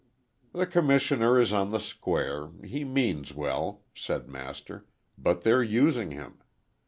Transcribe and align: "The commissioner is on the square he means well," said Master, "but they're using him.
"The 0.51 0.65
commissioner 0.65 1.39
is 1.39 1.53
on 1.53 1.69
the 1.69 1.77
square 1.79 2.49
he 2.63 2.83
means 2.83 3.35
well," 3.35 3.83
said 3.93 4.27
Master, 4.27 4.87
"but 5.15 5.43
they're 5.43 5.61
using 5.61 6.09
him. 6.09 6.41